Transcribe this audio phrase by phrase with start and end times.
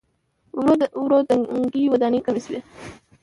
[0.63, 2.59] ورو ورو دنګې ودانۍ کمې شوې.